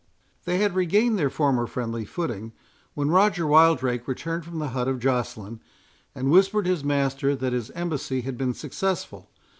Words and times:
They 0.45 0.57
had 0.57 0.73
regained 0.73 1.19
their 1.19 1.29
former 1.29 1.67
friendly 1.67 2.05
footing, 2.05 2.53
when 2.95 3.11
Roger 3.11 3.45
Wildrake 3.45 4.07
returned 4.07 4.43
from 4.43 4.57
the 4.57 4.69
hut 4.69 4.87
of 4.87 4.97
Joceline, 4.97 5.59
and 6.15 6.31
whispered 6.31 6.65
his 6.65 6.83
master 6.83 7.35
that 7.35 7.53
his 7.53 7.69
embassy 7.69 8.21
had 8.21 8.35
been 8.35 8.55
successful. 8.55 9.29